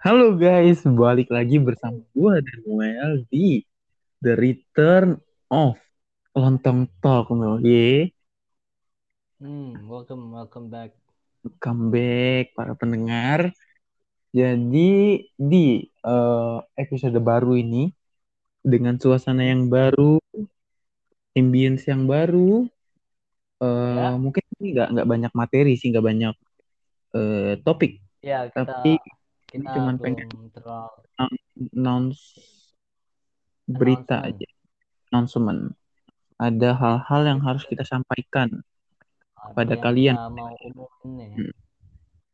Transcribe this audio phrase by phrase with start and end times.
[0.00, 3.60] Halo guys, balik lagi bersama gue dan Noel di
[4.24, 5.20] The Return
[5.52, 5.76] of
[6.32, 8.08] Lontong Talk, no ye.
[9.36, 10.96] Hmm, welcome, welcome back.
[11.44, 13.52] Welcome back para pendengar.
[14.32, 17.92] Jadi di eh, episode baru ini
[18.64, 20.16] dengan suasana yang baru,
[21.36, 22.64] ambience yang baru,
[23.60, 24.16] eh, Ya.
[24.16, 26.34] mungkin ini nggak nggak banyak materi sih, nggak banyak
[27.20, 28.96] eh, topik, Ya, kita tapi
[29.50, 30.28] kita cuman belum pengen
[31.74, 32.38] announce
[33.66, 34.48] berita aja,
[35.10, 35.74] announcement.
[36.40, 38.64] Ada hal-hal yang harus kita sampaikan
[39.36, 40.16] uh, pada yang kalian.
[40.32, 41.30] mau umumin nih.
[41.36, 41.54] Hmm.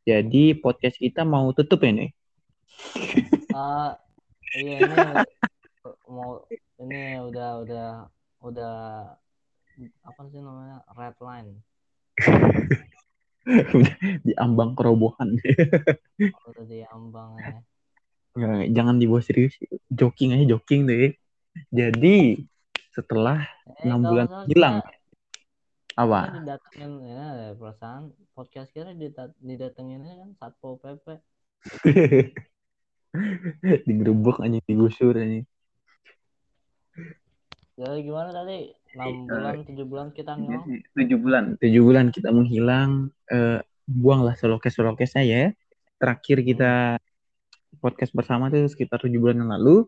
[0.06, 2.10] Jadi podcast kita mau tutup ya nih.
[3.56, 3.96] Ah,
[4.54, 4.96] iya ini
[6.06, 6.44] mau
[6.78, 7.88] ini udah udah
[8.44, 8.76] udah
[10.04, 11.50] apa sih namanya red line
[14.26, 15.38] di ambang kerobohan.
[15.38, 17.58] udah diambang ya.
[18.36, 19.54] Nggak, jangan dibawa serius.
[19.88, 21.14] Joking aja joking deh.
[21.72, 22.44] Jadi
[22.92, 24.92] setelah Eh, enam kalau bulan hilang kita,
[25.86, 26.20] kita apa?
[26.36, 27.24] didatengin ya
[27.56, 28.02] perasaan
[28.32, 31.06] podcast kita didat- didatenginnya kan satpol pp
[33.88, 35.40] Digerebek aja digusur aja.
[37.76, 40.64] Jadi gimana tadi enam Eh, bulan tujuh bulan kita ngilang
[40.96, 43.12] Tujuh bulan, tujuh bulan kita menghilang.
[43.28, 45.52] Eh, buanglah selokes-selokes saya.
[46.00, 46.72] Terakhir kita
[47.78, 49.84] podcast bersama tuh sekitar tujuh bulan yang lalu.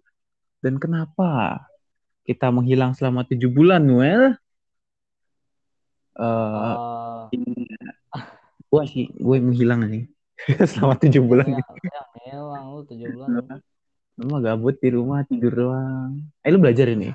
[0.61, 1.65] Dan kenapa
[2.29, 4.37] kita menghilang selama tujuh bulan, Noel?
[6.21, 6.77] Eh,
[7.33, 8.25] Eh,
[8.69, 10.05] gue sih, gue menghilang nih
[10.71, 11.49] selama tujuh bulan.
[11.49, 11.65] ya,
[12.29, 13.29] ya ngilang lu tujuh bulan
[14.19, 16.27] Lu mah gabut di rumah tidur doang.
[16.43, 17.15] Eh lu belajar ini?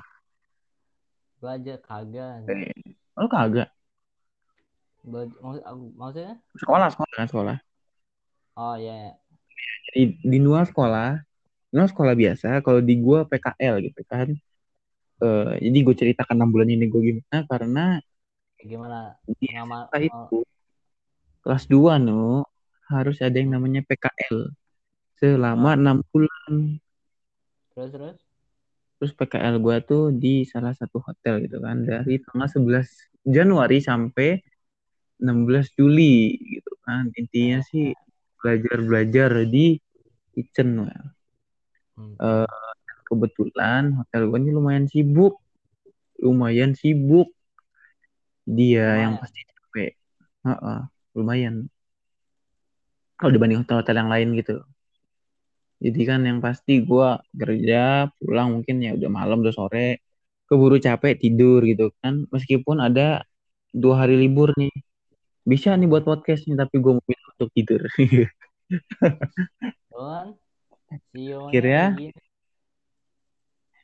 [1.44, 2.72] Belajar kagak Eh,
[3.20, 3.68] lu kagak?
[5.04, 5.62] Belajar, maksud,
[6.00, 7.56] maksudnya Sekolah, sekolah kan sekolah.
[8.56, 9.12] oh ya ya.
[9.94, 11.20] Di, di Nual sekolah,
[11.74, 12.48] Nual sekolah biasa.
[12.64, 14.28] Kalau di gua PKL gitu kan.
[15.24, 17.84] Eh, jadi gue ceritakan enam bulan ini gue gimana karena
[18.68, 19.00] gimana
[19.38, 20.36] di SMK itu
[21.42, 22.42] kelas 2 nu
[22.92, 24.38] harus ada yang namanya PKL
[25.20, 26.52] selama enam bulan.
[27.74, 28.16] terus terus
[29.04, 32.88] Terus PKL gua tuh di salah satu hotel gitu kan dari tanggal 11
[33.20, 34.40] Januari sampai
[35.20, 37.12] 16 Juli gitu kan.
[37.12, 37.92] Intinya Ya, sih
[38.40, 39.76] belajar-belajar di
[40.32, 40.88] kitchen.
[40.88, 41.06] Well.
[42.00, 42.16] Hmm.
[42.16, 42.48] Eh,
[43.04, 45.36] kebetulan hotel gua ini lumayan sibuk.
[46.24, 47.28] Lumayan sibuk.
[48.48, 49.20] Dia yang Lumayan.
[49.20, 49.92] pasti capek.
[50.48, 50.80] Heeh,
[51.12, 51.68] lumayan.
[53.20, 54.64] Kalau dibanding hotel-hotel yang lain gitu.
[55.84, 60.00] Jadi kan yang pasti gua kerja pulang mungkin ya udah malam udah sore
[60.48, 62.24] keburu capek tidur gitu kan.
[62.34, 63.02] Meskipun ada
[63.82, 64.72] dua hari libur nih.
[65.44, 67.04] Bisa nih buat podcast nih tapi gua mau
[67.36, 67.80] untuk tidur.
[71.52, 71.82] Akhirnya,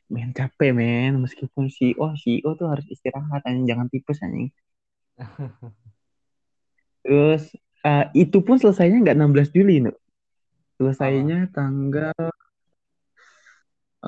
[0.09, 1.21] men capek men.
[1.23, 3.65] Meskipun CEO CEO tuh harus istirahat anjing.
[3.69, 4.49] Jangan tipes anjing.
[7.05, 7.43] Terus
[7.85, 10.00] eh, itu pun selesainya nggak 16 Juli no.
[10.81, 12.17] Selesainya tanggal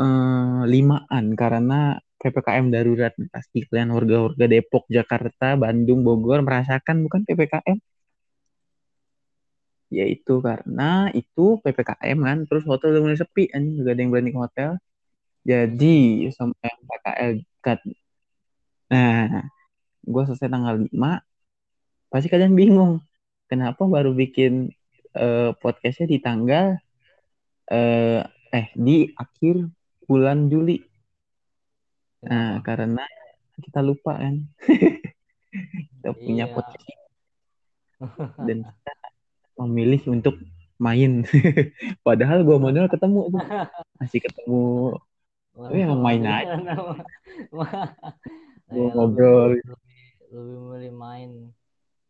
[0.01, 1.75] eh, limaan karena
[2.21, 7.77] PPKM darurat pasti kalian warga-warga Depok, Jakarta, Bandung, Bogor merasakan bukan PPKM?
[9.97, 14.29] Yaitu karena itu PPKM kan, terus hotel udah mulai sepi, anjing gak ada yang berani
[14.35, 14.71] ke hotel.
[15.51, 15.95] Jadi
[16.37, 17.31] sama yang PKL
[17.65, 17.79] cut.
[18.91, 19.43] Nah,
[20.11, 21.11] gue selesai tanggal 5,
[22.11, 22.93] pasti kalian bingung.
[23.51, 24.71] Kenapa baru bikin
[25.13, 26.77] eh, podcastnya di tanggal
[27.67, 29.65] eh, eh di akhir
[30.03, 30.77] bulan Juli?
[32.23, 32.65] Nah, Kenapa?
[32.65, 33.05] karena
[33.55, 34.35] kita lupa kan.
[35.93, 36.53] kita punya Iya.
[36.53, 37.01] podcast ini.
[38.43, 38.91] dan kita
[39.59, 40.35] memilih untuk
[40.75, 41.23] main.
[42.07, 43.41] Padahal gua modal ketemu tuh.
[43.97, 44.97] Masih ketemu.
[45.53, 46.57] Tapi emang main aja.
[47.47, 47.69] Gua
[48.67, 49.61] Gua ngobrol.
[49.61, 49.77] lebih,
[50.33, 51.29] lebih milih main.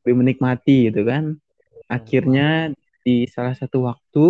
[0.01, 1.35] Lebih menikmati gitu kan.
[1.85, 2.71] Akhirnya
[3.03, 4.25] di salah satu waktu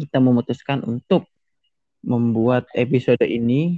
[0.00, 1.28] kita memutuskan untuk
[2.00, 3.76] membuat episode ini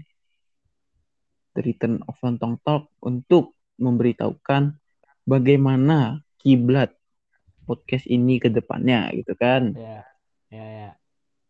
[1.53, 4.79] The Return of Lontong Talk untuk memberitahukan
[5.27, 6.95] bagaimana kiblat
[7.67, 9.75] podcast ini ke depannya gitu kan.
[9.75, 10.07] Ya,
[10.49, 10.91] ya, ya.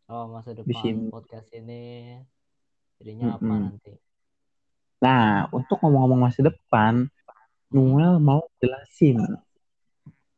[0.08, 1.08] Oh, masa depan sini.
[1.12, 2.16] podcast ini
[2.96, 3.62] jadinya apa Mm-mm.
[3.68, 3.92] nanti?
[5.00, 7.08] Nah, untuk ngomong-ngomong masa depan,
[7.68, 9.20] Noel mau jelasin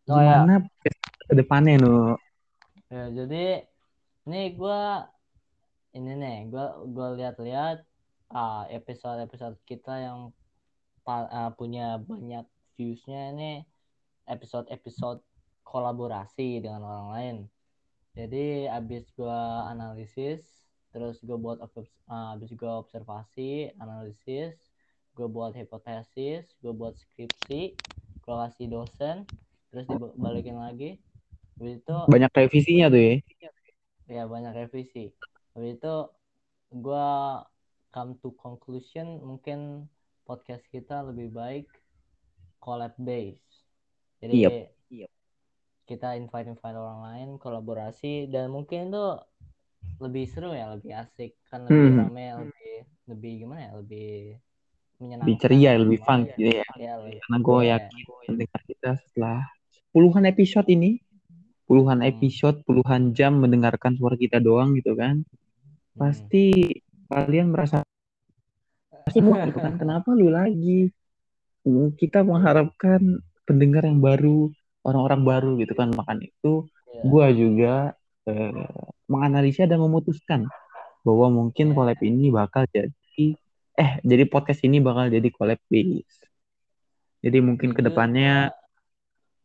[0.04, 0.44] Oh, ya.
[0.44, 2.16] gimana podcast ke depannya, Nu.
[2.92, 3.64] Ya, jadi
[4.28, 5.08] ini gua
[5.96, 7.82] ini nih, gua gua lihat-lihat
[8.32, 10.18] ah, episode-episode kita yang
[11.08, 12.44] ah, punya banyak
[12.76, 13.52] views-nya ini
[14.28, 15.20] episode-episode
[15.64, 17.36] kolaborasi dengan orang lain.
[18.14, 24.54] jadi abis gua analisis terus gue buat uh, abis gue observasi analisis
[25.18, 27.74] gue buat hipotesis gue buat skripsi
[28.22, 29.26] gue kasih dosen
[29.74, 31.02] terus dibalikin lagi
[31.58, 33.14] habis itu banyak revisinya tuh ya?
[34.10, 35.14] Ya banyak revisi.
[35.54, 35.94] Habis itu
[36.74, 37.08] gue
[37.94, 39.86] come to conclusion mungkin
[40.26, 41.66] podcast kita lebih baik
[42.58, 43.38] collab base.
[44.18, 44.72] Jadi yep.
[45.84, 49.06] kita invite invite orang lain kolaborasi dan mungkin itu
[50.00, 51.36] lebih seru ya lebih asik.
[51.46, 52.00] Kan lebih hmm.
[52.08, 52.74] rame lebih
[53.04, 54.10] lebih gimana ya lebih
[54.96, 55.28] menyenangkan.
[55.28, 57.68] Lebih ceria lebih fun gitu ya, ya lebih, karena gue ya.
[57.76, 59.38] yakin mendengar kita setelah
[59.92, 61.03] puluhan episode ini
[61.64, 62.10] puluhan hmm.
[62.10, 65.98] episode puluhan jam mendengarkan suara kita doang gitu kan hmm.
[65.98, 66.52] pasti
[67.08, 67.84] kalian merasa
[69.04, 70.88] pasti gitu kan kenapa lu lagi
[71.96, 74.52] kita mengharapkan pendengar yang baru
[74.84, 77.04] orang-orang baru gitu kan makan itu yeah.
[77.04, 77.74] gue juga
[78.28, 78.68] eh,
[79.08, 80.48] menganalisa dan memutuskan
[81.04, 81.76] bahwa mungkin yeah.
[81.76, 83.26] collab ini bakal jadi
[83.74, 86.24] eh jadi podcast ini bakal jadi collab base
[87.24, 88.52] jadi mungkin ke depannya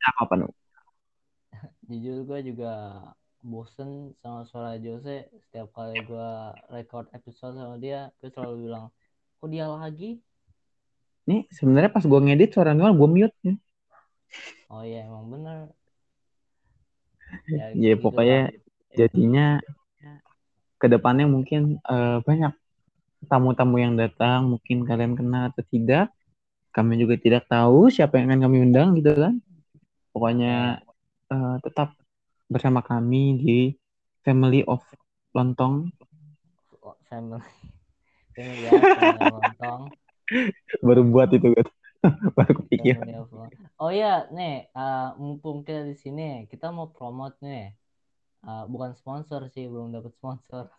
[0.04, 0.48] gua, apa nu
[1.90, 3.02] jujur gue juga
[3.42, 5.26] bosen sama suara Jose.
[5.50, 6.30] Setiap kali gue
[6.70, 8.94] record episode sama dia gue selalu bilang
[9.42, 10.22] kok dia lagi?
[11.26, 13.58] Nih sebenarnya pas gue ngedit suara gue gue mute ya
[14.70, 15.60] oh iya emang bener.
[17.50, 18.54] Ya, ya gitu pokoknya lah.
[18.98, 19.48] jadinya
[20.80, 22.56] ke depannya mungkin uh, banyak
[23.28, 26.10] tamu-tamu yang datang mungkin kalian kenal atau tidak.
[26.70, 29.42] Kami juga tidak tahu siapa yang akan kami undang gitu kan.
[30.14, 30.86] Pokoknya
[31.30, 31.94] uh, tetap
[32.50, 33.60] bersama kami di
[34.26, 34.82] Family of
[35.34, 35.94] Lontong.
[37.10, 37.46] Family.
[38.34, 38.82] Family of
[39.34, 39.82] Lontong.
[40.86, 41.68] Baru buat itu kan
[42.38, 42.96] baru kepikir.
[43.76, 47.76] Oh ya nih uh, mumpung kita di sini kita mau promote nih.
[48.40, 50.72] Uh, bukan sponsor sih belum dapat sponsor.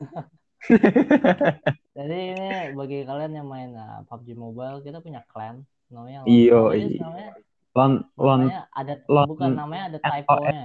[1.96, 7.34] Jadi ini bagi kalian yang main uh, PUBG Mobile kita punya clan namanya iyo namanya
[7.70, 10.62] lon lon ada lon, bukan namanya ada typo-nya.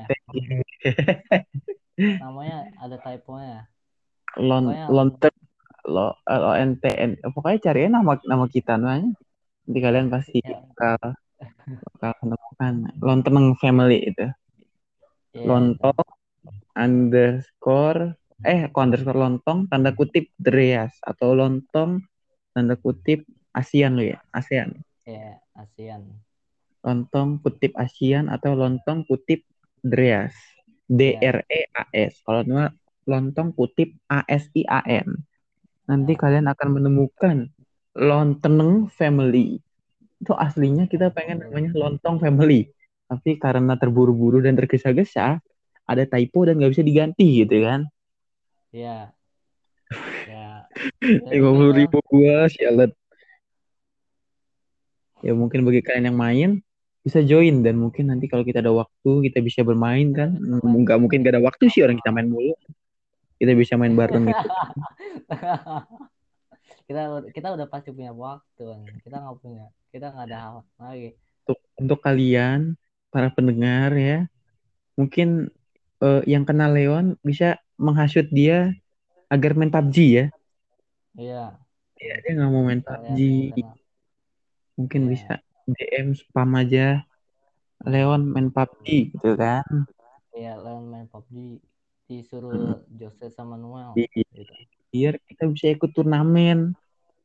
[1.96, 3.60] Namanya ada typo-nya.
[4.42, 5.10] Lon lon
[5.86, 6.90] lo L O N T.
[6.90, 9.14] N pokoknya cari nama nama kita namanya.
[9.66, 10.62] Nanti kalian pasti ya.
[10.66, 11.14] bakal
[11.94, 14.26] bakal menemukan lonteng family itu.
[15.36, 15.52] Yeah.
[15.52, 16.08] lontong
[16.80, 18.16] underscore
[18.48, 20.98] eh kok underscore lontong tanda kutip Dreas.
[21.06, 22.02] Atau lontong
[22.50, 24.74] tanda kutip ASEAN lo ya ASEAN.
[25.06, 26.25] Ya yeah, ASEAN
[26.86, 29.42] lontong kutip ASEAN atau lontong kutip
[29.82, 30.38] Dreas
[30.86, 32.70] D R E A S kalau nama
[33.10, 35.18] lontong kutip A S I A N
[35.90, 36.22] nanti yeah.
[36.22, 37.38] kalian akan menemukan
[37.96, 39.64] Lonteng Family.
[40.20, 42.68] Itu aslinya kita pengen namanya Lontong Family.
[43.08, 45.40] Tapi karena terburu-buru dan tergesa-gesa,
[45.88, 47.88] ada typo dan nggak bisa diganti gitu kan.
[48.76, 49.16] Iya.
[50.26, 50.66] Ya.
[51.30, 52.90] Lima puluh ribu gua sialet.
[55.22, 56.65] Ya mungkin bagi kalian yang main
[57.06, 60.34] bisa join dan mungkin nanti kalau kita ada waktu kita bisa bermain kan.
[60.66, 62.58] Nggak mungkin gak ada waktu sih orang kita main mulu.
[63.38, 64.48] Kita bisa main bareng gitu.
[66.86, 67.02] kita
[67.34, 68.66] kita udah pasti punya waktu
[69.02, 72.78] kita nggak punya kita nggak ada hal lagi untuk untuk kalian
[73.10, 74.30] para pendengar ya
[74.94, 75.50] mungkin
[76.06, 78.70] uh, yang kenal Leon bisa menghasut dia
[79.34, 80.26] agar main PUBG ya
[81.18, 81.44] iya
[81.98, 83.20] ya, dia nggak mau main PUBG
[84.78, 85.10] mungkin ya.
[85.10, 85.34] bisa
[85.66, 87.06] DM spam aja.
[87.86, 89.66] Leon main PUBG gitu kan.
[90.32, 91.62] Iya Leon main PUBG
[92.06, 93.02] disuruh hmm.
[93.02, 94.10] Jose sama Noel iya.
[94.14, 94.42] gitu.
[94.94, 96.74] Biar kita bisa ikut turnamen.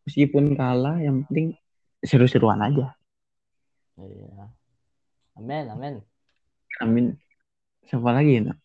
[0.09, 1.55] Meskipun kalah yang penting
[2.03, 2.97] seru-seruan aja.
[4.01, 4.51] Iya.
[5.37, 5.95] Amin amin.
[6.81, 7.07] Amin.
[7.87, 8.57] Siapa lagi ya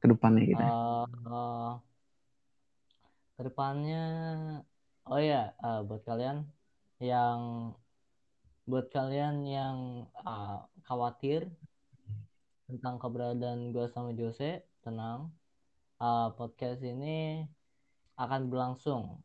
[0.00, 0.64] ke depannya kita.
[0.64, 1.72] Uh, uh,
[3.36, 4.04] ke depannya
[5.04, 6.48] oh ya uh, buat kalian
[7.00, 7.72] yang
[8.68, 9.76] buat kalian yang
[10.24, 11.48] uh, khawatir
[12.70, 15.32] tentang keberadaan gue sama Jose tenang
[16.00, 17.44] uh, podcast ini
[18.20, 19.20] akan berlangsung.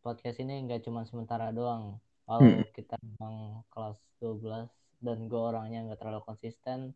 [0.00, 2.00] Podcast ini nggak cuma sementara doang.
[2.28, 2.70] Kalau hmm.
[2.76, 4.68] kita memang kelas 12
[5.04, 6.92] dan gue orangnya nggak terlalu konsisten,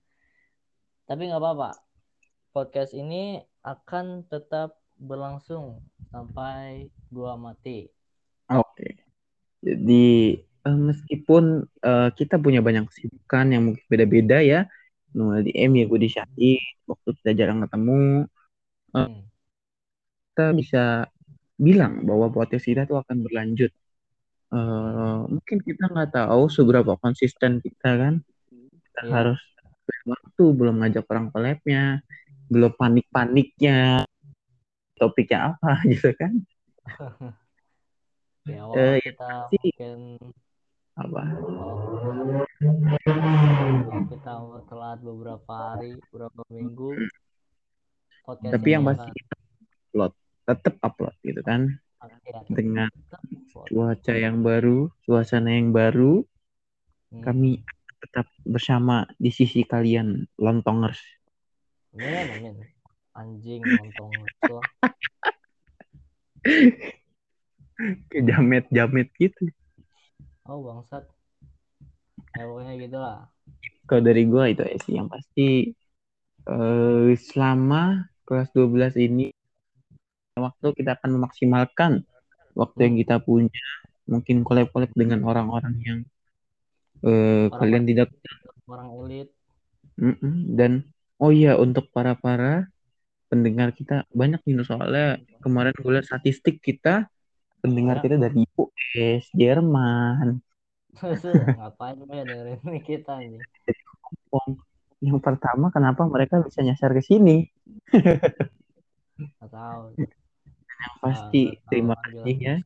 [1.09, 1.77] tapi nggak apa-apa.
[2.53, 5.83] Podcast ini akan tetap berlangsung
[6.13, 7.91] sampai gua mati.
[8.53, 8.63] Oke.
[8.77, 8.93] Okay.
[9.63, 14.66] Jadi uh, meskipun uh, kita punya banyak kesibukan yang mungkin beda-beda ya,
[15.12, 18.26] Noel di M ya gue di Syahid, waktu kita jarang ketemu,
[18.95, 19.23] uh, hmm.
[20.33, 20.85] kita bisa
[21.61, 23.73] bilang bahwa podcast kita tuh akan berlanjut.
[24.52, 28.14] Uh, mungkin kita nggak tahu seberapa konsisten kita kan.
[28.52, 29.12] Kita yeah.
[29.12, 29.40] harus
[30.04, 32.04] waktu belum ngajak orang collabnya.
[32.52, 34.04] belum panik-paniknya
[35.02, 36.33] topiknya apa gitu kan
[38.59, 39.99] awal Eh, ya kita pasti mungkin
[41.03, 41.23] apa?
[44.07, 44.33] Kita
[44.71, 46.91] telat beberapa hari beberapa minggu.
[48.23, 49.35] Podcast tapi yang pasti kita
[49.91, 50.13] upload
[50.47, 51.61] tetap upload gitu kan?
[52.23, 52.91] Ya, dengan
[53.51, 56.23] cuaca yang baru suasana yang baru
[57.13, 57.21] Hmm.
[57.29, 57.61] kami
[58.01, 60.97] tetap bersama di sisi kalian lontongers.
[61.93, 62.57] Amin, amin.
[63.13, 64.57] Anjing lontong itu.
[68.09, 69.45] kayak jamet jamet gitu
[70.53, 71.05] Oh bangsat.
[72.37, 73.19] Ya pokoknya gitu lah.
[73.89, 75.49] kalau dari gua itu aja sih yang pasti
[76.55, 77.83] eh, selama
[78.27, 79.27] kelas 12 ini
[80.47, 81.93] waktu kita akan memaksimalkan
[82.61, 83.63] waktu yang kita punya
[84.13, 85.99] mungkin collab-collab dengan orang-orang yang
[87.05, 88.09] eh, Orang- kalian tidak
[88.73, 89.29] Orang elit.
[90.01, 90.57] Mm-mm.
[90.57, 90.73] dan
[91.21, 92.67] oh iya untuk para para
[93.29, 97.12] pendengar kita banyak nih soalnya kemarin gue lihat statistik kita
[97.62, 98.02] pendengar Ya.
[98.04, 100.42] kita dari US Jerman.
[101.57, 103.23] Ngapain ya dengerin ini kita.
[104.02, 104.61] Hongkong
[105.00, 107.47] yang pertama kenapa mereka bisa nyasar ke sini?
[109.38, 109.95] Tahu.
[110.83, 112.57] yang pasti tahu terima kasih ya.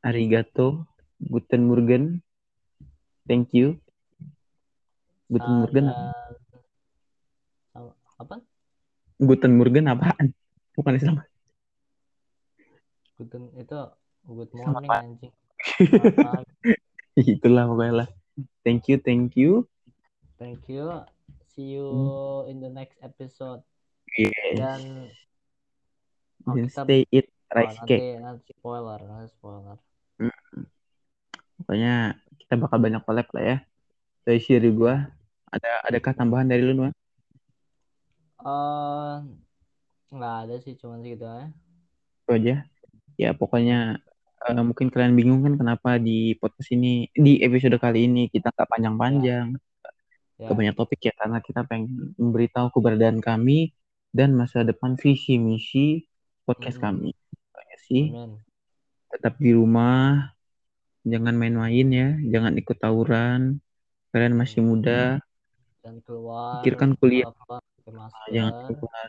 [0.00, 0.88] arigato
[1.20, 2.02] guten morgen.
[3.28, 3.76] Thank you.
[5.28, 5.86] Guten Ah, morgen
[7.74, 8.36] sama- apa?
[9.18, 10.32] guten morgen apaan?
[10.72, 11.16] Bukan Islam
[13.16, 13.76] Good itu
[14.26, 15.32] good Selamat morning anjing.
[17.36, 18.08] Itulah pokoknya lah
[18.66, 19.64] thank you thank you
[20.36, 20.92] Thank you.
[21.56, 21.88] See you
[22.44, 23.64] in the next episode.
[24.12, 25.08] yes Dan
[26.44, 29.76] oh, kita stay it oh, rice nanti nanti spoiler, nanti spoiler.
[31.56, 33.58] pokoknya kita bakal banyak collab lah ya
[34.28, 35.08] dari dari gua
[35.48, 36.92] ada adakah tambahan dari lu Nuan?
[38.44, 39.14] Eh,
[40.12, 41.48] nggak ada sih, cuman segitu aja.
[42.26, 42.56] itu aja
[43.16, 44.04] ya pokoknya
[44.38, 48.68] eh, mungkin kalian bingung kan kenapa di podcast ini di episode kali ini kita nggak
[48.68, 49.46] panjang-panjang.
[50.36, 53.72] Ya, Gak banyak topik ya karena kita pengen memberitahu keberadaan kami
[54.12, 56.04] dan masa depan visi misi
[56.44, 56.84] podcast Mm-mm.
[56.84, 57.10] kami.
[57.48, 58.04] Pokoknya sih.
[58.12, 58.32] Amin.
[59.06, 60.34] tetap di rumah
[61.06, 63.64] jangan main-main ya jangan ikut tawuran.
[64.12, 64.68] Kalian masih Hmm.
[64.68, 65.02] muda
[65.80, 67.32] Dan keluar pikirkan kuliah.
[67.32, 67.62] apa
[68.28, 69.08] jangan keluar.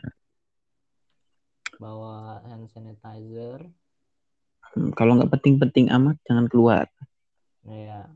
[1.76, 3.68] Bawa hand sanitizer.
[4.78, 6.86] Hmm, kalau nggak penting-penting amat jangan keluar.
[7.66, 8.06] Ya,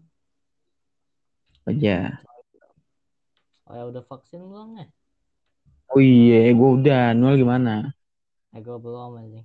[1.66, 2.22] aja.
[3.66, 4.86] Oh ya udah vaksin belum nih?
[5.90, 7.18] oh iya gue udah.
[7.18, 7.90] Nual gimana?
[8.54, 9.42] Eh, gue belum anjing.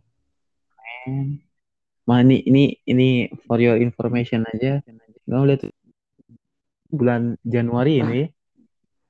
[2.05, 4.85] Mah ini ini ini for your information aja.
[5.25, 5.65] Kamu lihat
[6.93, 8.21] bulan Januari ini.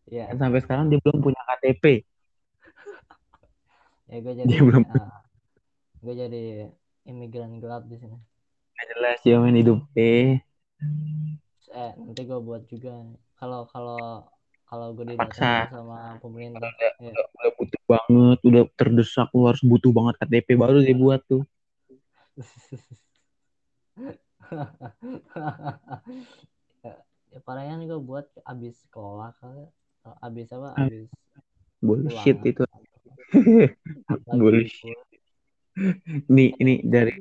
[0.07, 1.83] Ya, kan sampai sekarang dia belum punya KTP.
[4.07, 5.19] ya gue jadi Dia belum- ah,
[5.99, 6.71] gue jadi
[7.07, 8.19] imigran gelap di sini.
[8.77, 10.37] Jelas ya main hidup eh.
[11.73, 13.01] Eh, nanti gue buat juga.
[13.39, 14.27] Kalau kalau
[14.67, 15.71] kalau gue Paksa.
[15.71, 16.67] didatengin sama pemerintah,
[16.99, 16.99] ya.
[16.99, 21.47] Udah, udah butuh banget, udah terdesak lu harus butuh banget KTP baru dia buat tuh.
[26.85, 26.93] ya,
[27.33, 29.65] ya parahnya nih gue buat abis sekolah kali
[30.23, 31.11] abis apa Ah, abis
[31.83, 32.63] Bullshit pulang itu.
[34.33, 34.97] Bullshit.
[36.27, 37.13] Ini ini dari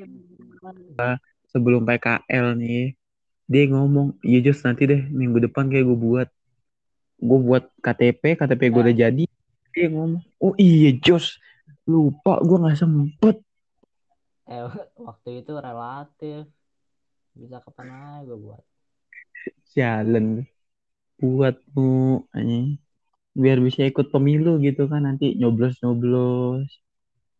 [1.52, 2.96] sebelum PKL nih
[3.46, 6.28] dia ngomong iya Jos nanti deh minggu depan kayak gue buat.
[7.20, 8.84] Gue buat KTP KTP gue Ya.
[8.88, 9.24] udah jadi.
[9.76, 11.36] Dia ngomong oh iya Jos
[11.86, 13.36] lupa gue nggak sempet.
[14.50, 14.62] Eh
[15.06, 16.42] waktu itu relatif.
[17.36, 18.62] Bisa kapan aja gue buat.
[19.76, 20.48] Jalan
[21.20, 21.56] buat
[22.36, 22.80] anjing.
[23.36, 26.68] Biar bisa ikut pemilu gitu kan nanti nyoblos nyoblos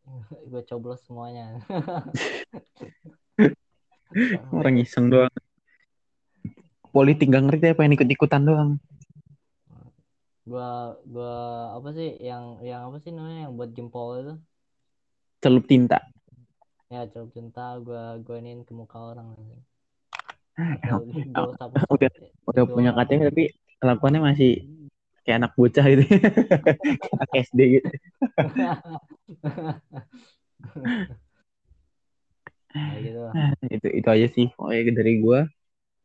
[0.50, 1.60] gue coblos semuanya.
[4.54, 5.34] Orang iseng doang.
[6.94, 8.70] Politik gak ngerti apa yang ikut ikutan doang.
[10.46, 11.34] Gua gua
[11.74, 14.34] apa sih yang yang apa sih namanya yang buat jempol itu?
[15.42, 15.98] Celup tinta.
[16.86, 19.34] Ya celup cinta gua gua iniin ke muka orang.
[20.56, 20.78] Ah,
[21.98, 22.10] udah
[22.46, 23.44] udah punya KTP tapi
[23.82, 24.64] kelakuannya masih
[25.26, 26.02] kayak anak bocah gitu.
[27.14, 27.88] Anak SD gitu.
[32.84, 33.20] Kayak gitu.
[33.34, 35.40] Nah, itu itu aja sih pokoknya dari gua.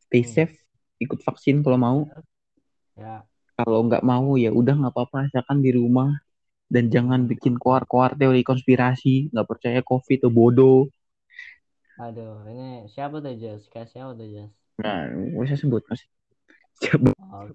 [0.04, 0.34] Stay Hmm.
[0.34, 0.54] safe
[1.04, 1.98] ikut vaksin kalau mau.
[2.96, 3.26] Ya.
[3.58, 5.16] Kalau nggak mau ya udah nggak apa-apa.
[5.26, 6.10] Asalkan di rumah.
[6.74, 9.14] Dan jangan bikin koar-koar teori konspirasi.
[9.32, 10.78] Nggak percaya covid tuh bodoh.
[12.04, 13.60] Aduh ini siapa tuh Jas
[13.92, 14.98] siapa tuh Jas nah
[15.42, 16.00] usah sebut mas?
[16.00, 16.21] siapa
[17.32, 17.48] oh,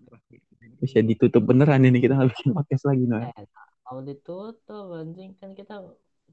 [0.78, 3.46] bisa ditutup beneran ini kita nggak bikin podcast lagi nah eh,
[3.88, 5.80] Kalau ditutup anjing kan kita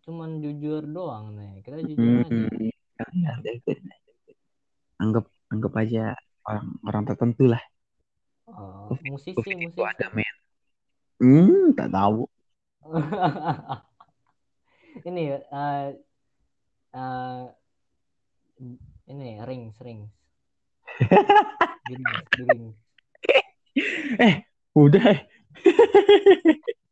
[0.04, 1.62] cuman jujur doang nih.
[1.64, 3.08] Kita jujur Hmm, aja.
[3.14, 3.54] ya, ya,
[5.00, 5.24] anggap
[5.54, 6.04] anggap aja
[6.44, 7.62] orang orang tertentu lah.
[8.50, 9.80] Oh, musisi, musisi.
[9.80, 10.34] ada men.
[11.22, 12.26] Hmm, tak tahu.
[15.08, 15.90] Ini uh,
[16.94, 17.42] uh,
[19.10, 20.14] ini rings, rings.
[24.22, 24.34] Eh,
[24.78, 25.06] udah.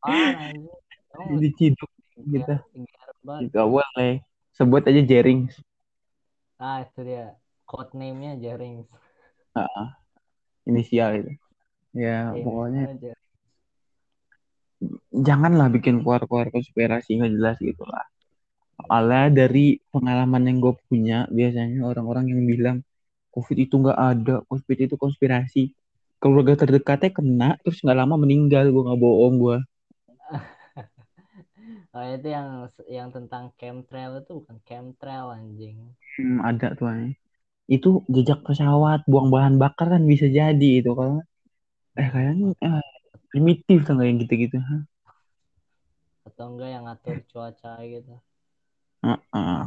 [0.02, 0.66] Ah, anjing.
[1.14, 2.54] Emang Jadi ciduk biar, kita.
[2.74, 3.54] biar banget.
[3.54, 4.12] Gak boleh.
[4.52, 5.40] Sebut aja Jering.
[6.58, 7.38] Ah, itu dia.
[7.66, 8.90] Code name-nya Jerings.
[10.66, 11.32] Inisial itu.
[11.92, 13.12] Ya, pokoknya aja.
[15.14, 18.02] janganlah bikin keluar-keluar konspirasi nggak jelas gitu lah.
[18.80, 22.78] Soalnya dari pengalaman yang gue punya, biasanya orang-orang yang bilang
[23.34, 25.62] COVID itu nggak ada, COVID itu konspirasi.
[26.22, 28.68] Keluarga terdekatnya kena, terus nggak lama meninggal.
[28.70, 29.56] Gue nggak bohong gue.
[31.92, 32.48] Oh, itu yang
[32.88, 35.76] yang tentang chemtrail itu bukan chemtrail anjing.
[36.16, 37.14] Hmm, ada tuh aneh.
[37.68, 41.20] Itu jejak pesawat, buang bahan bakar kan bisa jadi itu kalau
[42.00, 42.84] eh kayaknya eh,
[43.28, 44.56] primitif tuh yang gitu-gitu.
[44.56, 44.82] Hah?
[46.24, 48.14] Atau enggak yang ngatur cuaca gitu.
[49.04, 49.62] Heeh.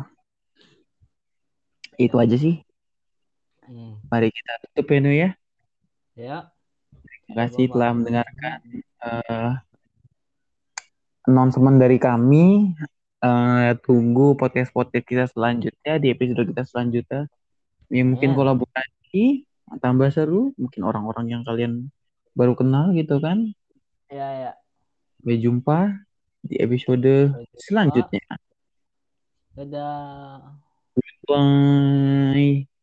[2.01, 2.64] Itu aja sih.
[3.65, 3.97] Hmm.
[4.07, 5.29] Mari kita tutup ya, Nu, ya.
[6.15, 6.37] Ya.
[7.25, 8.57] Terima kasih telah mendengarkan
[9.01, 9.51] eh,
[11.25, 12.73] announcement dari kami.
[13.25, 17.25] Eh, tunggu podcast-podcast kita selanjutnya di episode kita selanjutnya.
[17.89, 18.37] Ya mungkin Ya.
[18.37, 19.25] kolaborasi
[19.81, 21.89] tambah seru, mungkin orang-orang yang kalian
[22.37, 23.49] baru kenal gitu kan.
[24.13, 24.51] Ya, ya.
[25.17, 25.77] Sampai jumpa
[26.45, 27.57] di episode jumpa.
[27.57, 28.25] selanjutnya.
[29.57, 30.61] Dadah.
[31.25, 32.74] Bye.